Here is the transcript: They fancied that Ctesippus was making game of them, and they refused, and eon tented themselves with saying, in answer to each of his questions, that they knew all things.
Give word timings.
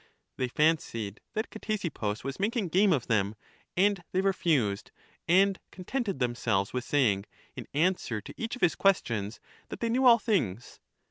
They 0.37 0.47
fancied 0.47 1.21
that 1.35 1.51
Ctesippus 1.51 2.23
was 2.23 2.39
making 2.39 2.69
game 2.69 2.91
of 2.91 3.05
them, 3.05 3.35
and 3.77 4.03
they 4.11 4.21
refused, 4.21 4.89
and 5.27 5.59
eon 5.77 5.85
tented 5.85 6.17
themselves 6.17 6.73
with 6.73 6.85
saying, 6.85 7.25
in 7.55 7.67
answer 7.75 8.19
to 8.19 8.33
each 8.35 8.55
of 8.55 8.63
his 8.63 8.73
questions, 8.73 9.39
that 9.69 9.79
they 9.79 9.89
knew 9.89 10.07
all 10.07 10.17
things. 10.17 10.79